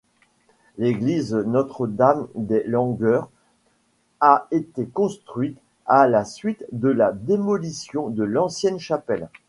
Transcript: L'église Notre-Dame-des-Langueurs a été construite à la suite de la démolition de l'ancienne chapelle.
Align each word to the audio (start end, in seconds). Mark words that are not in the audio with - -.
L'église 0.79 1.35
Notre-Dame-des-Langueurs 1.35 3.29
a 4.19 4.47
été 4.49 4.87
construite 4.87 5.59
à 5.85 6.07
la 6.07 6.25
suite 6.25 6.65
de 6.71 6.87
la 6.89 7.11
démolition 7.11 8.09
de 8.09 8.23
l'ancienne 8.23 8.79
chapelle. 8.79 9.29